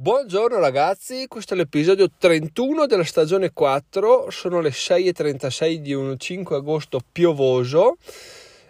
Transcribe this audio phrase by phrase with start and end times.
[0.00, 6.56] Buongiorno ragazzi, questo è l'episodio 31 della stagione 4, sono le 6.36 di un 5
[6.56, 7.98] agosto piovoso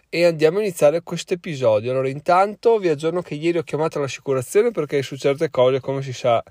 [0.08, 1.93] e andiamo a iniziare questo episodio.
[1.93, 6.12] Allora intanto vi aggiorno che ieri ho chiamato l'assicurazione perché su certe cose come si
[6.12, 6.43] sa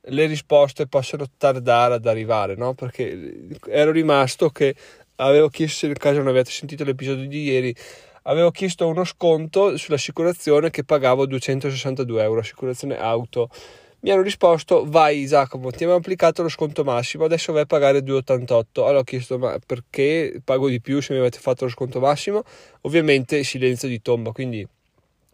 [0.00, 2.74] le risposte possono tardare ad arrivare, no?
[2.74, 3.36] Perché
[3.68, 4.74] ero rimasto che
[5.14, 7.76] avevo chiesto, nel caso non avete sentito l'episodio di ieri,
[8.22, 13.48] avevo chiesto uno sconto sull'assicurazione che pagavo 262 euro, assicurazione auto
[14.04, 18.00] mi hanno risposto vai Giacomo ti abbiamo applicato lo sconto massimo adesso vai a pagare
[18.00, 22.00] 2,88 allora ho chiesto ma perché pago di più se mi avete fatto lo sconto
[22.00, 22.42] massimo?
[22.82, 24.66] Ovviamente silenzio di tomba quindi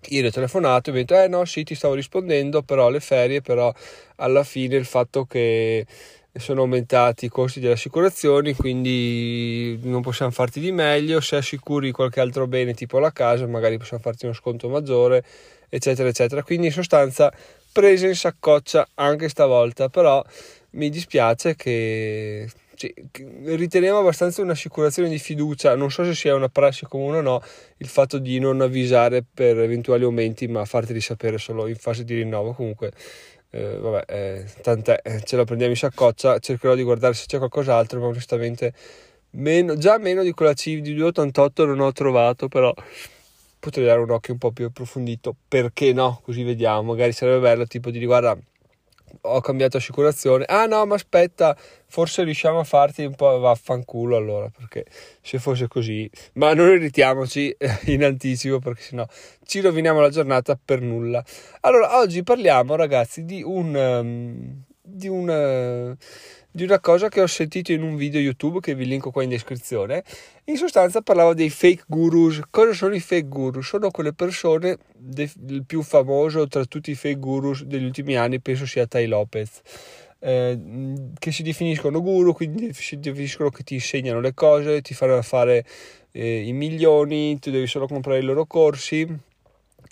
[0.09, 3.01] io ho telefonato e mi ho detto eh no sì ti stavo rispondendo però le
[3.01, 3.75] ferie però
[4.17, 5.85] alla fine il fatto che
[6.33, 12.21] sono aumentati i costi delle assicurazioni quindi non possiamo farti di meglio se assicuri qualche
[12.21, 15.25] altro bene tipo la casa magari possiamo farti uno sconto maggiore
[15.69, 17.33] eccetera eccetera quindi in sostanza
[17.73, 20.25] prese in saccoccia anche stavolta, però
[20.71, 22.49] mi dispiace che
[22.81, 22.95] cioè,
[23.45, 27.43] riteniamo abbastanza un'assicurazione di fiducia, non so se sia una prassi comune o no,
[27.77, 32.15] il fatto di non avvisare per eventuali aumenti, ma farteli sapere solo in fase di
[32.15, 32.55] rinnovo.
[32.55, 32.93] Comunque,
[33.51, 37.37] eh, vabbè, eh, tant'è, eh, ce la prendiamo in saccoccia, cercherò di guardare se c'è
[37.37, 38.73] qualcos'altro, ma onestamente
[39.33, 42.73] meno, già meno di quella CIV di 288 non ho trovato, però
[43.61, 46.21] potrei dare un occhio un po' più approfondito, perché no?
[46.25, 48.37] Così vediamo, magari sarebbe bello tipo di guarda
[49.23, 54.49] ho cambiato assicurazione, ah no ma aspetta, forse riusciamo a farti un po' vaffanculo allora,
[54.49, 54.87] perché
[55.21, 57.55] se fosse così, ma non irritiamoci
[57.87, 59.07] in anticipo perché sennò
[59.45, 61.23] ci roviniamo la giornata per nulla.
[61.61, 63.75] Allora, oggi parliamo ragazzi di un...
[63.75, 65.97] Um, di un uh,
[66.53, 69.29] di una cosa che ho sentito in un video YouTube che vi linko qua in
[69.29, 70.03] descrizione.
[70.45, 72.41] In sostanza parlavo dei fake gurus.
[72.51, 73.69] Cosa sono i fake gurus?
[73.69, 78.41] Sono quelle persone, de- il più famoso tra tutti i fake gurus degli ultimi anni,
[78.41, 79.61] penso sia Tai Lopez.
[80.23, 80.59] Eh,
[81.19, 85.65] che si definiscono guru, quindi si definiscono che ti insegnano le cose, ti fanno fare
[86.11, 89.29] eh, i milioni, tu devi solo comprare i loro corsi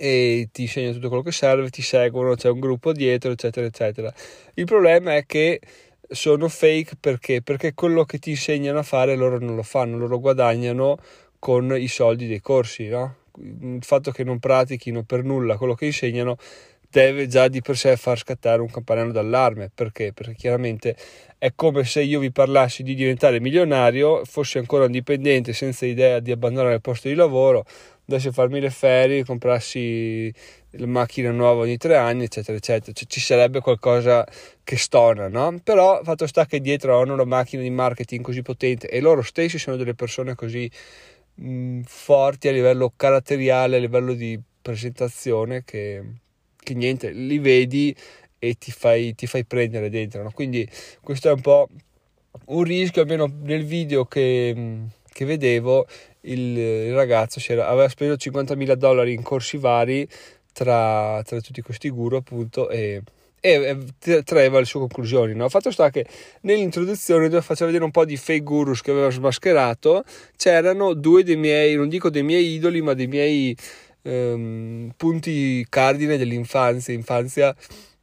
[0.01, 4.15] e ti insegnano tutto quello che serve, ti seguono, c'è un gruppo dietro, eccetera, eccetera.
[4.55, 5.61] Il problema è che
[6.09, 7.43] sono fake perché?
[7.43, 10.99] Perché quello che ti insegnano a fare loro non lo fanno, loro guadagnano
[11.41, 13.17] con i soldi dei corsi, no?
[13.41, 16.37] Il fatto che non pratichino per nulla quello che insegnano
[16.89, 19.71] deve già di per sé far scattare un campanello d'allarme.
[19.75, 20.13] Perché?
[20.13, 20.97] Perché chiaramente
[21.39, 26.31] è come se io vi parlassi di diventare milionario, fossi ancora indipendente, senza idea di
[26.31, 27.65] abbandonare il posto di lavoro,
[28.09, 30.33] dovessi farmi le ferie, comprassi
[30.71, 32.93] la macchina nuova ogni tre anni, eccetera, eccetera.
[32.93, 34.27] Cioè, ci sarebbe qualcosa
[34.65, 35.61] che stona, no?
[35.63, 39.59] Però fatto sta che dietro hanno una macchina di marketing così potente e loro stessi
[39.59, 40.71] sono delle persone così
[41.35, 46.03] mh, forti a livello caratteriale, a livello di presentazione che,
[46.57, 47.95] che niente, li vedi
[48.39, 50.31] e ti fai, ti fai prendere dentro, no?
[50.33, 50.67] Quindi
[51.03, 51.69] questo è un po'
[52.47, 55.87] un rischio, almeno nel video che, che vedevo,
[56.33, 60.09] il, il ragazzo aveva speso 50.000 dollari in corsi vari
[60.53, 63.03] tra, tra tutti questi guru appunto e,
[63.41, 63.77] e,
[64.25, 65.35] traeva le sue conclusioni.
[65.35, 65.49] No?
[65.49, 66.07] Fatto sta che
[66.43, 70.05] nell'introduzione dove faceva vedere un po' di fake gurus che aveva smascherato,
[70.37, 73.57] c'erano due dei miei, non dico dei miei idoli, ma dei miei
[74.03, 77.55] ehm, punti cardine dell'infanzia, infanzia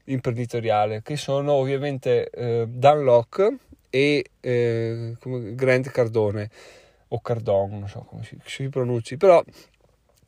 [0.05, 3.57] imprenditoriale, che sono ovviamente eh, Dan Locke
[3.89, 6.49] e eh, Grant Cardone
[7.09, 9.43] o Cardone, non so come si, si pronunci, però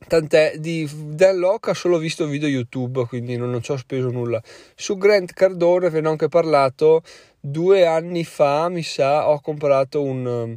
[0.06, 4.10] Tant'è di Dan Locke ho solo visto video YouTube, quindi non, non ci ho speso
[4.10, 4.40] nulla.
[4.74, 7.02] Su Grant Cardone ve ne ho anche parlato
[7.40, 10.56] due anni fa, mi sa, ho comprato un,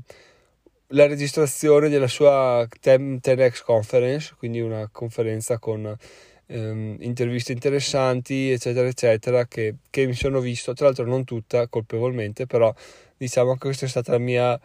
[0.88, 5.98] la registrazione della sua 10X Conference, quindi una conferenza con
[6.46, 12.46] um, interviste interessanti, eccetera, eccetera, che, che mi sono visto, tra l'altro non tutta colpevolmente,
[12.46, 12.74] però
[13.18, 14.59] diciamo che questa è stata la mia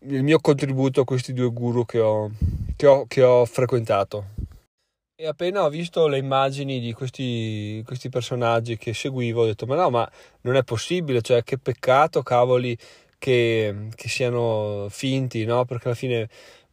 [0.00, 2.30] il mio contributo a questi due guru che ho,
[2.76, 4.26] che ho, che ho frequentato.
[5.20, 9.74] E appena ho visto le immagini di questi, questi, personaggi che seguivo, ho detto: Ma
[9.74, 10.08] no, ma
[10.42, 12.78] non è possibile, cioè, che peccato, cavoli,
[13.18, 15.64] che, che siano finti, no?
[15.64, 16.28] Perché alla fine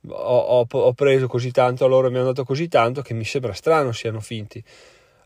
[0.07, 3.25] ho, ho, ho preso così tanto, a loro mi hanno dato così tanto che mi
[3.25, 4.63] sembra strano siano finti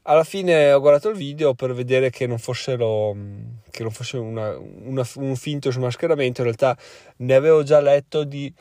[0.04, 3.16] alla fine ho guardato il video per vedere che non fossero
[3.70, 6.78] che non fosse una, una, un finto smascheramento in realtà
[7.18, 8.52] ne avevo già letto di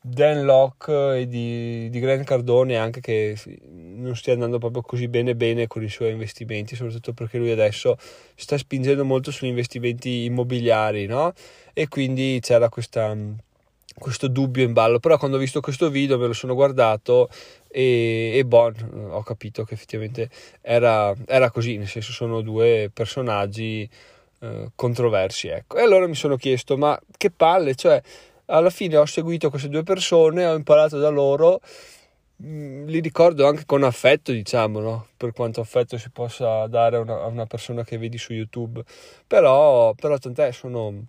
[0.00, 3.36] Dan Locke e di, di Grant Cardone anche che
[3.70, 7.96] non stia andando proprio così bene bene con i suoi investimenti soprattutto perché lui adesso
[8.34, 11.32] sta spingendo molto sugli investimenti immobiliari no?
[11.72, 13.16] e quindi c'era questa
[13.98, 17.28] questo dubbio in ballo, però quando ho visto questo video me lo sono guardato
[17.68, 20.30] e, e bon, ho capito che effettivamente
[20.60, 23.88] era, era così, nel senso sono due personaggi
[24.40, 25.76] eh, controversi, ecco.
[25.76, 28.00] E allora mi sono chiesto, ma che palle, cioè
[28.46, 31.60] alla fine ho seguito queste due persone, ho imparato da loro,
[32.36, 35.06] mh, mm, li ricordo anche con affetto, diciamo, no?
[35.16, 38.82] per quanto affetto si possa dare a una, a una persona che vedi su YouTube,
[39.26, 41.06] però, però tant'è, sono,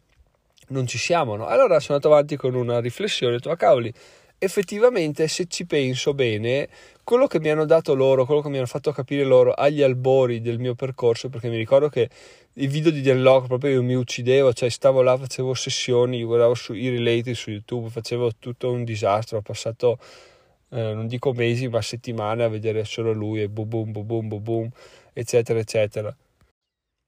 [0.70, 1.46] non ci siamo, no?
[1.46, 3.94] Allora sono andato avanti con una riflessione, ho detto, ma cavoli,
[4.38, 6.70] effettivamente se ci penso bene,
[7.04, 10.42] quello che mi hanno dato loro, quello che mi hanno fatto capire loro agli albori
[10.42, 12.10] del mio percorso, perché mi ricordo che
[12.54, 16.54] i video di Dan Locke proprio io mi uccidevo, cioè stavo là, facevo sessioni, guardavo
[16.56, 20.00] su, i related su YouTube, facevo tutto un disastro, ho passato
[20.72, 24.44] eh, non dico mesi ma settimane a vedere solo lui e boom boom boom boom,
[24.44, 24.70] boom
[25.14, 26.16] eccetera eccetera.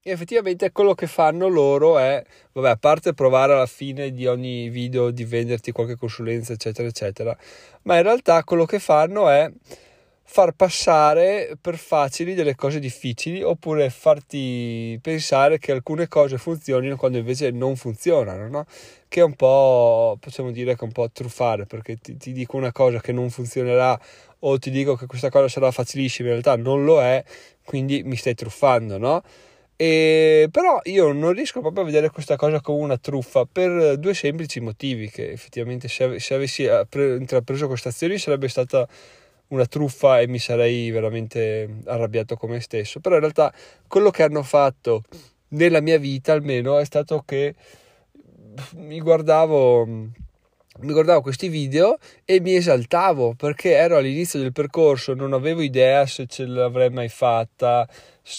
[0.04, 2.20] E effettivamente quello che fanno loro è,
[2.50, 7.36] vabbè, a parte provare alla fine di ogni video di venderti qualche consulenza, eccetera, eccetera,
[7.82, 9.48] ma in realtà quello che fanno è
[10.24, 17.18] far passare per facili delle cose difficili oppure farti pensare che alcune cose funzionino quando
[17.18, 18.66] invece non funzionano, no?
[19.06, 22.56] Che è un po', possiamo dire che è un po' truffare perché ti, ti dico
[22.56, 23.96] una cosa che non funzionerà
[24.40, 27.22] o ti dico che questa cosa sarà facilissima, in realtà non lo è,
[27.64, 29.22] quindi mi stai truffando, no?
[29.82, 34.14] E, però io non riesco proprio a vedere questa cosa come una truffa per due
[34.14, 36.68] semplici motivi che effettivamente se, se avessi
[37.18, 38.86] intrapreso questa azione sarebbe stata
[39.48, 43.00] una truffa e mi sarei veramente arrabbiato con me stesso.
[43.00, 43.52] Però in realtà
[43.88, 45.02] quello che hanno fatto
[45.48, 47.56] nella mia vita almeno è stato che
[48.76, 49.84] mi guardavo,
[50.80, 56.06] mi guardavo questi video e mi esaltavo perché ero all'inizio del percorso, non avevo idea
[56.06, 57.86] se ce l'avrei mai fatta,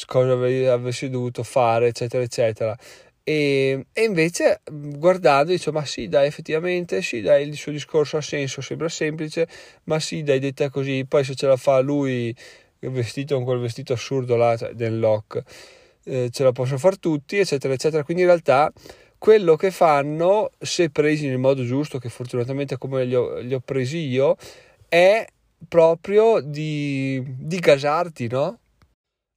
[0.06, 2.78] cosa avessi dovuto fare, eccetera, eccetera.
[3.26, 8.22] E, e, invece guardando dice ma sì dai effettivamente sì dai il suo discorso ha
[8.22, 9.48] senso sembra semplice
[9.86, 12.36] ma sì dai detta così poi se ce la fa lui
[12.80, 15.42] vestito con quel vestito assurdo là cioè, del lock
[16.04, 18.70] eh, ce la possono fare tutti eccetera eccetera quindi in realtà
[19.24, 23.62] quello che fanno se presi nel modo giusto che fortunatamente come li ho, li ho
[23.62, 24.36] presi io
[24.90, 25.26] è
[25.66, 28.60] proprio di, di gasarti no?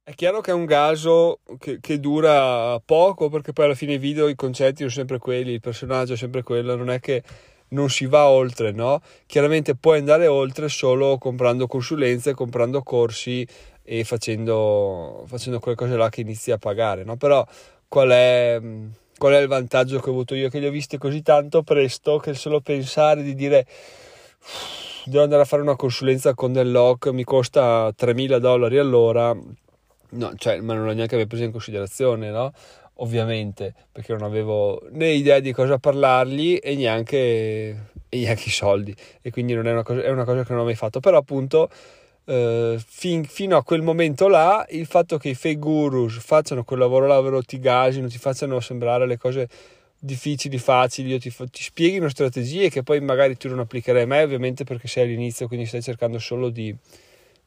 [0.03, 4.27] È chiaro che è un gaso che, che, dura poco perché poi alla fine video,
[4.27, 7.23] i concetti sono sempre quelli, il personaggio è sempre quello, non è che
[7.69, 8.99] non si va oltre, no?
[9.25, 13.47] Chiaramente puoi andare oltre solo comprando consulenze, comprando corsi
[13.83, 17.15] e facendo, facendo quelle cose là che inizi a pagare, no?
[17.15, 17.45] Però
[17.87, 18.61] qual è,
[19.17, 20.49] qual è il vantaggio che ho avuto io?
[20.49, 23.65] Che li ho viste così tanto presto che solo pensare di dire
[25.05, 29.35] devo andare a fare una consulenza con del lock mi costa 3.000 dollari all'ora
[30.09, 32.53] No, cioè, ma non l'ho neanche preso in considerazione, no?
[32.99, 37.17] Ovviamente, perché non avevo né idea di cosa parlargli e neanche,
[38.07, 38.95] e neanche i soldi.
[39.21, 40.99] E quindi non è una cosa, è una cosa che non ho mai fatto.
[41.01, 41.69] Però appunto,
[42.27, 46.79] eh, fin, fino a quel momento là, il fatto che i fake gurus facciano quel
[46.79, 49.47] lavoro là, ovvero ti gasino, ti facciano sembrare le cose
[49.97, 54.65] difficili, facili, o ti, ti spieghino strategie che poi magari tu non applicherai mai, ovviamente
[54.65, 56.75] perché sei all'inizio, quindi stai cercando solo di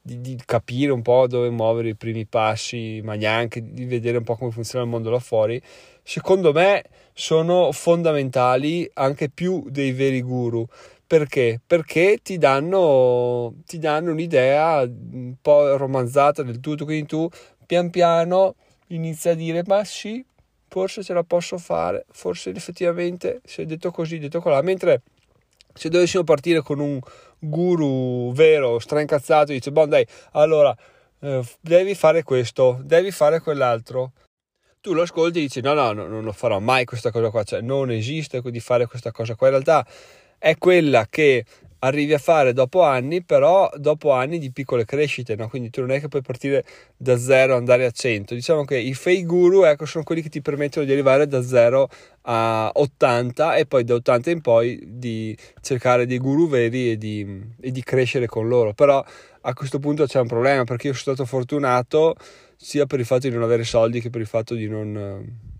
[0.03, 4.25] di, di, capire un po' dove muovere i primi passi, ma neanche di vedere un
[4.25, 5.61] po' come funziona il mondo là fuori,
[6.03, 10.67] secondo me sono fondamentali anche più dei veri guru.
[11.11, 11.61] Perché?
[11.67, 17.29] Perché ti danno, ti danno un'idea un po' romanzata del tutto, quindi tu
[17.67, 18.55] pian piano
[18.91, 20.25] inizi a dire ma sì,
[20.69, 25.03] forse ce la posso fare, forse effettivamente se è detto così, detto colà, mentre
[25.75, 27.01] se dovessimo partire con un
[27.41, 30.73] guru vero, straincazzato, dice, boh dai, allora,
[31.23, 34.13] eh, devi fare questo, devi fare quell'altro.
[34.81, 37.43] Tu lo ascolti e dici, no, no, no, non lo farò mai questa cosa qua,
[37.43, 39.49] cioè non esiste di fare questa cosa qua.
[39.49, 39.85] In realtà
[40.41, 41.45] è quella che
[41.81, 45.49] arrivi a fare dopo anni, però dopo anni di piccole crescite, no?
[45.49, 46.65] quindi tu non è che puoi partire
[46.97, 48.35] da zero e andare a 100.
[48.35, 51.89] Diciamo che i fake guru ecco, sono quelli che ti permettono di arrivare da 0
[52.23, 57.43] a 80 e poi da 80 in poi di cercare dei guru veri e di,
[57.61, 58.73] e di crescere con loro.
[58.73, 59.05] Però
[59.43, 62.15] a questo punto c'è un problema perché io sono stato fortunato
[62.57, 64.95] sia per il fatto di non avere soldi che per il fatto di non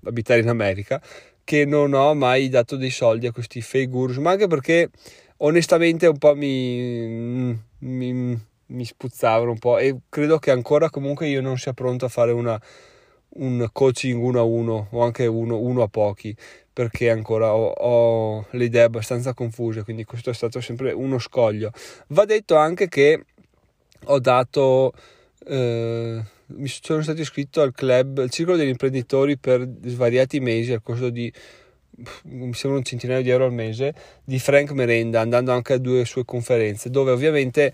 [0.03, 1.01] uh, abitare in America
[1.45, 4.91] che non ho mai dato dei soldi a questi fake gurus, ma anche perché
[5.39, 11.41] onestamente un po' mi, mi, mi spuzzavano un po' e credo che ancora comunque io
[11.41, 12.61] non sia pronto a fare una,
[13.35, 16.35] un coaching uno a uno o anche uno, uno a pochi
[16.73, 21.73] perché ancora ho, ho, le idee abbastanza confuse quindi questo è stato sempre uno scoglio.
[22.09, 23.25] Va detto anche che
[24.05, 24.93] ho dato
[25.47, 26.23] eh,
[26.57, 31.11] mi sono stato iscritto al club al circolo degli imprenditori per svariati mesi al corso
[31.11, 31.33] di
[32.25, 36.05] mi sembra un centinaio di euro al mese, di Frank Merenda, andando anche a due
[36.05, 37.73] sue conferenze, dove ovviamente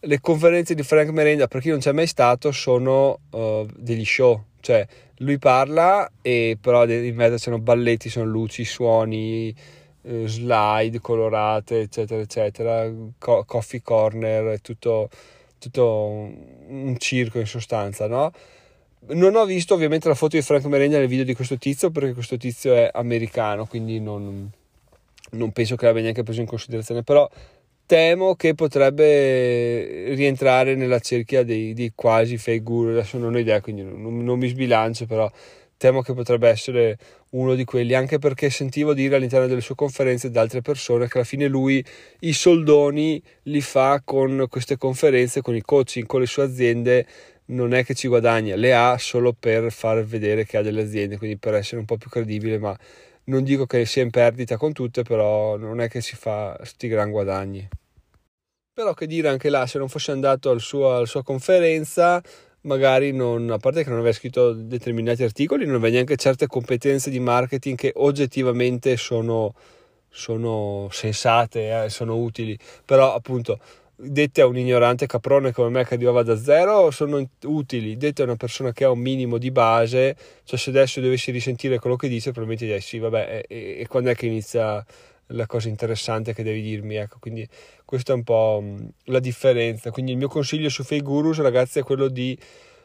[0.00, 4.44] le conferenze di Frank Merenda, per chi non c'è mai stato, sono uh, degli show,
[4.60, 4.86] cioè
[5.18, 9.54] lui parla e però in mezzo c'erano balletti, sono luci, suoni,
[10.02, 15.08] eh, slide colorate, eccetera, eccetera, co- coffee corner, tutto,
[15.58, 16.30] tutto
[16.68, 18.32] un circo in sostanza, no?
[19.10, 22.12] Non ho visto ovviamente la foto di Frank Merenda nel video di questo tizio perché
[22.12, 24.50] questo tizio è americano, quindi non,
[25.30, 27.28] non penso che l'abbia neanche preso in considerazione, però
[27.88, 33.62] temo che potrebbe rientrare nella cerchia dei, dei quasi fake guru, adesso non ho idea,
[33.62, 35.30] quindi non, non, mi sbilancio, però
[35.78, 36.98] temo che potrebbe essere
[37.30, 41.18] uno di quelli, anche perché sentivo dire all'interno delle sue conferenze da altre persone che
[41.18, 41.82] alla fine lui
[42.20, 47.06] i soldoni li fa con queste conferenze, con i coaching, con le sue aziende,
[47.46, 51.16] non è che ci guadagna, le ha solo per far vedere che ha delle aziende,
[51.16, 52.76] quindi per essere un po' più credibile, ma
[53.24, 56.88] non dico che sia in perdita con tutte, però non è che si fa sti
[56.88, 57.66] gran guadagni.
[58.72, 62.22] Però che dire anche là, se non fosse andato al suo, alla sua conferenza,
[62.62, 67.10] magari non, a parte che non aveva scritto determinati articoli, non aveva neanche certe competenze
[67.10, 69.54] di marketing che oggettivamente sono,
[70.08, 73.58] sono sensate, eh, sono utili, però appunto
[74.00, 78.26] dette a un ignorante caprone come me che arrivava da zero sono utili, dette a
[78.26, 82.06] una persona che ha un minimo di base, cioè se adesso dovessi risentire quello che
[82.08, 84.84] dice probabilmente direi sì vabbè e, e quando è che inizia
[85.28, 87.46] la cosa interessante che devi dirmi ecco quindi
[87.84, 88.62] questa è un po'
[89.04, 89.90] la differenza.
[89.90, 92.38] Quindi il mio consiglio su Fake Gurus ragazzi è quello di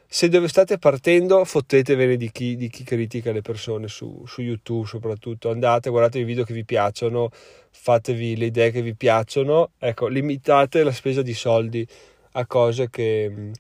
[0.08, 4.88] se dove state partendo fottetevene di chi, di chi critica le persone su, su, YouTube
[4.88, 5.50] soprattutto.
[5.50, 7.30] Andate guardate i video che vi piacciono
[7.72, 9.72] fatevi le idee che vi piacciono.
[9.80, 11.86] Ecco limitate la spesa di soldi
[12.34, 13.52] a cose che,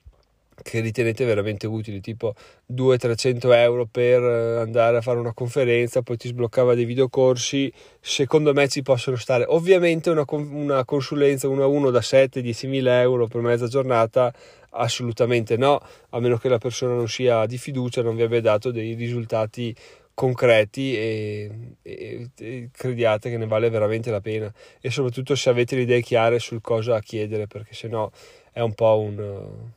[0.64, 2.34] che ritenete veramente utili tipo
[2.74, 7.72] 200-300 euro per andare a fare una conferenza poi ti sbloccava dei videocorsi.
[8.00, 9.46] Secondo me ci possono stare.
[9.48, 14.34] Ovviamente una, una consulenza 1 a 1 da 7-10 mila euro per mezza giornata
[14.76, 15.80] Assolutamente no,
[16.10, 19.76] a meno che la persona non sia di fiducia, non vi abbia dato dei risultati
[20.16, 24.52] concreti e, e, e, crediate che ne vale veramente la pena.
[24.82, 28.10] E soprattutto se avete le idee chiare sul cosa chiedere perché sennò
[28.52, 29.72] è un po' un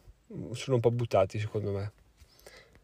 [0.53, 1.93] sono un po' buttati secondo me.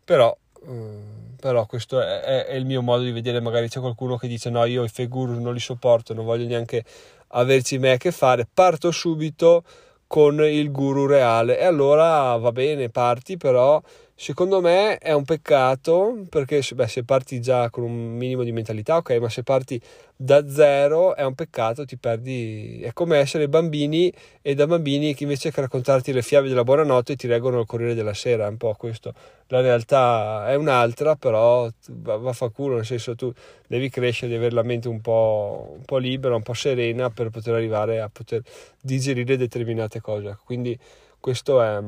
[0.04, 0.98] Però, eh,
[1.40, 4.50] però questo è, è, è, il mio modo di vedere magari c'è qualcuno che dice
[4.50, 6.84] no io i fake guru non li sopporto non voglio neanche
[7.28, 9.64] averci me a che fare parto subito
[10.06, 11.58] con il guru reale.
[11.58, 13.80] E allora va bene parti però
[14.22, 18.98] secondo me è un peccato perché beh, se parti già con un minimo di mentalità
[18.98, 19.80] ok ma se parti
[20.14, 25.24] da zero è un peccato ti perdi è come essere bambini e da bambini che
[25.24, 28.58] invece che raccontarti le fiabe della buonanotte ti reggono il Corriere della Sera è un
[28.58, 29.12] po' questo.
[29.48, 33.32] La realtà è un'altra però va, va fa culo nel senso tu
[33.66, 37.30] devi crescere devi avere la mente un po', un po' libera un po' serena per
[37.30, 38.40] poter arrivare a poter
[38.80, 40.38] digerire determinate cose.
[40.44, 40.78] Quindi
[41.18, 41.80] questo è,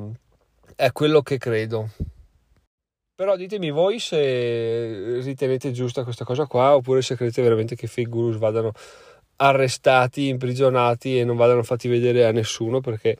[0.74, 1.90] è quello che credo
[3.14, 8.08] però ditemi voi se ritenete giusta questa cosa qua oppure se credete veramente che fake
[8.08, 8.72] gurus vadano
[9.36, 13.16] arrestati, imprigionati e non vadano fatti vedere a nessuno perché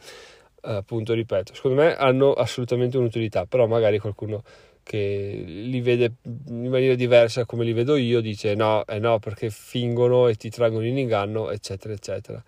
[0.63, 4.43] appunto ripeto, secondo me hanno assolutamente un'utilità, però magari qualcuno
[4.83, 6.15] che li vede
[6.49, 10.51] in maniera diversa come li vedo io dice no, eh no perché fingono e ti
[10.51, 12.43] traggono in inganno eccetera eccetera.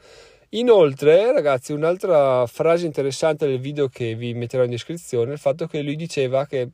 [0.51, 5.67] Inoltre, ragazzi, un'altra frase interessante del video che vi metterò in descrizione è il fatto
[5.67, 6.69] che lui diceva che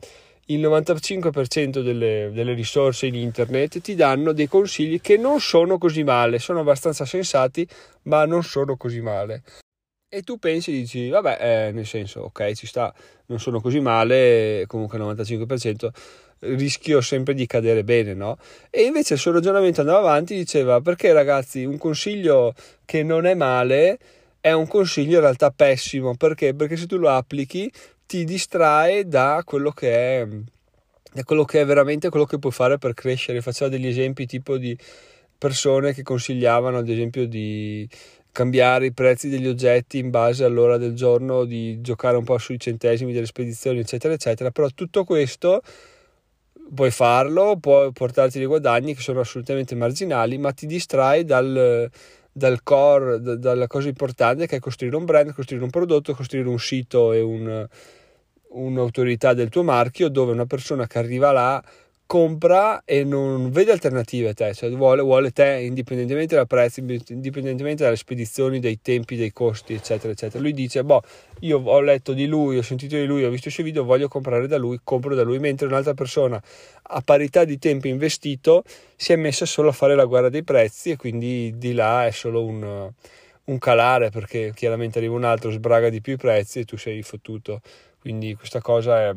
[0.46, 6.02] il 95% delle, delle, risorse in internet ti danno dei consigli che non sono così
[6.02, 7.66] male, sono abbastanza sensati,
[8.02, 9.42] ma non sono così male.
[10.08, 12.92] E tu pensi e dici, vabbè, eh, nel senso, ok, ci sta,
[13.26, 15.88] non sono così male, comunque il 95%
[16.42, 18.36] rischio sempre di cadere bene, no?
[18.68, 22.52] E invece il suo ragionamento andava avanti, diceva, perché ragazzi, un consiglio
[22.84, 23.98] che non è male
[24.40, 26.52] è un consiglio in realtà pessimo, perché?
[26.52, 27.70] Perché se tu lo applichi
[28.12, 30.28] ti distrae da quello che è
[31.14, 33.40] da quello che è veramente quello che puoi fare per crescere.
[33.40, 34.76] Faceva degli esempi tipo di
[35.38, 37.88] persone che consigliavano, ad esempio, di
[38.30, 42.60] cambiare i prezzi degli oggetti in base all'ora del giorno, di giocare un po' sui
[42.60, 44.50] centesimi delle spedizioni, eccetera, eccetera.
[44.50, 45.62] Però tutto questo
[46.74, 51.90] puoi farlo, puoi portarti dei guadagni che sono assolutamente marginali, ma ti distrae dal,
[52.30, 56.48] dal core, da, dalla cosa importante che è costruire un brand, costruire un prodotto, costruire
[56.48, 57.66] un sito e un
[58.52, 61.62] un'autorità del tuo marchio dove una persona che arriva là
[62.12, 67.84] compra e non vede alternative a te, cioè vuole, vuole te indipendentemente dal prezzo, indipendentemente
[67.84, 70.42] dalle spedizioni, dai tempi, dai costi, eccetera, eccetera.
[70.42, 71.00] Lui dice, boh,
[71.40, 74.08] io ho letto di lui, ho sentito di lui, ho visto i suoi video, voglio
[74.08, 76.38] comprare da lui, compro da lui, mentre un'altra persona
[76.82, 78.62] a parità di tempo investito
[78.94, 82.10] si è messa solo a fare la guerra dei prezzi e quindi di là è
[82.10, 82.92] solo un,
[83.44, 87.02] un calare perché chiaramente arriva un altro, sbraga di più i prezzi e tu sei
[87.02, 87.60] fottuto.
[88.00, 89.14] Quindi questa cosa è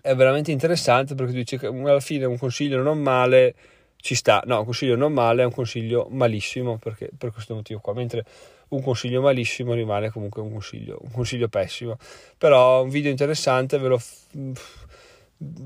[0.00, 3.54] è veramente interessante perché tu dici che alla fine un consiglio non male
[3.96, 7.80] ci sta, no, un consiglio non male è un consiglio malissimo perché, per questo motivo
[7.80, 8.24] qua, mentre
[8.68, 11.96] un consiglio malissimo rimane comunque un consiglio, un consiglio pessimo.
[12.36, 14.00] Però un video interessante, ve lo...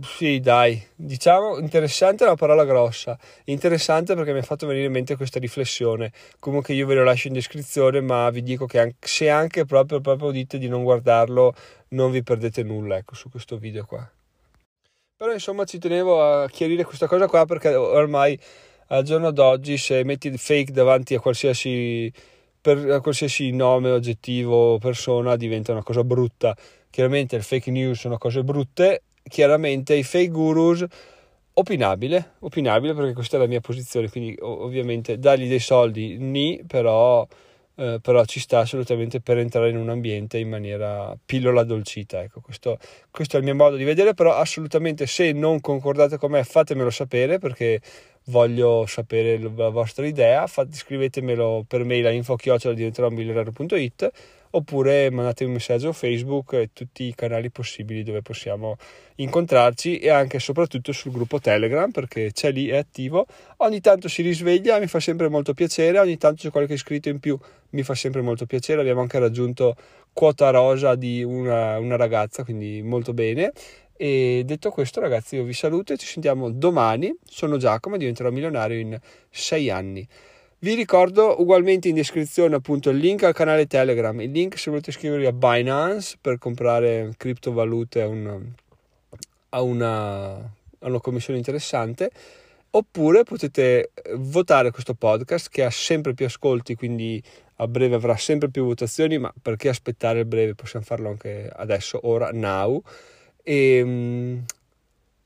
[0.02, 3.16] Sì, dai, diciamo interessante è una parola grossa.
[3.44, 6.12] Interessante perché mi ha fatto venire in mente questa riflessione.
[6.40, 10.00] Comunque io ve lo lascio in descrizione, ma vi dico che anche, se anche proprio,
[10.00, 11.54] proprio dite di non guardarlo,
[11.90, 14.10] non vi perdete nulla, ecco, su questo video qua.
[15.16, 18.38] Però insomma ci tenevo a chiarire questa cosa qua perché ormai
[18.88, 22.12] al giorno d'oggi se metti fake davanti a qualsiasi,
[22.60, 26.56] per, a qualsiasi nome, oggettivo persona diventa una cosa brutta.
[26.90, 30.84] Chiaramente il fake news sono cose brutte, chiaramente i fake gurus
[31.54, 37.26] opinabile, opinabile perché questa è la mia posizione, quindi ovviamente dargli dei soldi ni, però
[37.80, 42.20] eh, però ci sta assolutamente per entrare in un ambiente in maniera pillola dolcita.
[42.20, 42.76] Ecco, questo,
[43.08, 46.90] questo, è il mio modo di vedere, però assolutamente se non concordate con me fatemelo
[46.90, 47.80] sapere perché
[48.24, 53.10] voglio sapere la vostra idea, fate, scrivetemelo per mail a info-diventerò
[54.50, 58.76] oppure mandate un messaggio Facebook e tutti i canali possibili dove possiamo
[59.16, 63.26] incontrarci e anche e soprattutto sul gruppo Telegram perché c'è lì, è attivo.
[63.58, 67.18] Ogni tanto si risveglia, mi fa sempre molto piacere, ogni tanto c'è qualche iscritto in
[67.18, 67.38] più,
[67.70, 68.80] mi fa sempre molto piacere.
[68.80, 69.74] Abbiamo anche raggiunto
[70.12, 73.52] quota rosa di una, una ragazza, quindi molto bene.
[73.96, 77.12] E detto questo, ragazzi, io vi saluto e ci sentiamo domani.
[77.24, 80.06] Sono Giacomo diventerò milionario in sei anni.
[80.60, 84.90] Vi ricordo ugualmente in descrizione appunto il link al canale Telegram, il link se volete
[84.90, 88.44] iscrivervi a Binance per comprare criptovalute a, un,
[89.50, 90.50] a, una, a
[90.80, 92.10] una commissione interessante.
[92.70, 97.22] Oppure potete votare questo podcast che ha sempre più ascolti quindi
[97.60, 100.56] a breve avrà sempre più votazioni ma perché aspettare il breve?
[100.56, 102.82] Possiamo farlo anche adesso ora now.
[103.44, 104.44] E um,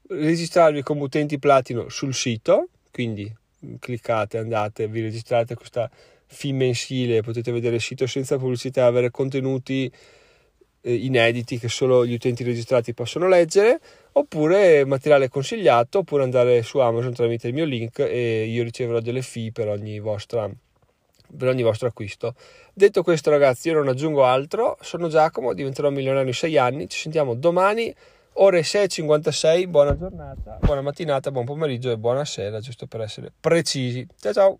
[0.08, 3.40] registrarvi come utenti platino sul sito, quindi
[3.78, 5.90] cliccate, andate, vi registrate questa
[6.26, 9.90] fee mensile, potete vedere il sito senza pubblicità, avere contenuti
[10.80, 13.80] eh, inediti che solo gli utenti registrati possono leggere,
[14.12, 19.22] oppure materiale consigliato, oppure andare su Amazon tramite il mio link e io riceverò delle
[19.22, 20.50] fee per ogni vostra
[21.34, 22.34] per ogni vostro acquisto.
[22.74, 24.76] Detto questo, ragazzi, io non aggiungo altro.
[24.80, 26.88] Sono Giacomo, diventerò milionario in 6 anni.
[26.88, 27.94] Ci sentiamo domani,
[28.34, 29.66] ore 6.56.
[29.66, 34.06] Buona giornata, buona mattinata, buon pomeriggio e buonasera, giusto per essere precisi.
[34.18, 34.58] Ciao ciao!